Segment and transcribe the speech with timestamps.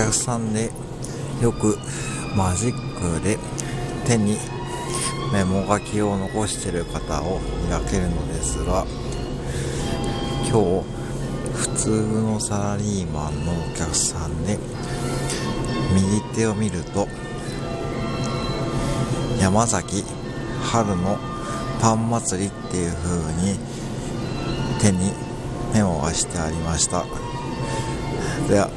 [0.00, 0.70] 客さんで
[1.42, 1.76] よく
[2.34, 3.38] マジックで
[4.06, 4.38] 手に
[5.30, 8.86] メモ書きを残してる方を見かけるのですが
[10.50, 10.84] 今日
[11.52, 14.58] 普通のサラリーマンのお客さんで
[15.94, 17.06] 右手を見ると
[19.38, 20.02] 山崎
[20.62, 21.18] 春の
[21.80, 23.58] パン祭りっていう風に
[24.80, 25.12] 手に
[25.74, 27.04] メモがしてありました。
[28.48, 28.70] では